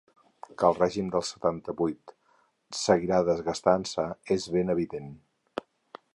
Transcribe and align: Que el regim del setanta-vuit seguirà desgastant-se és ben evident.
Que 0.61 0.69
el 0.69 0.77
regim 0.77 1.11
del 1.15 1.23
setanta-vuit 1.27 2.15
seguirà 2.81 3.21
desgastant-se 3.31 4.09
és 4.39 4.49
ben 4.59 4.77
evident. 4.77 5.15